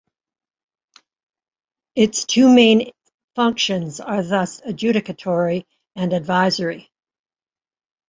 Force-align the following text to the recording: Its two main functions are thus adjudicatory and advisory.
Its 1.93 2.25
two 2.25 2.51
main 2.51 2.89
functions 3.35 3.99
are 3.99 4.23
thus 4.23 4.59
adjudicatory 4.61 5.67
and 5.95 6.11
advisory. 6.11 6.89